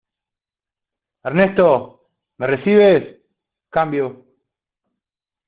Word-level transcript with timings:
Ernesto,¿ 1.23 2.07
me 2.39 2.47
recibes? 2.47 3.19
cambio. 3.69 4.25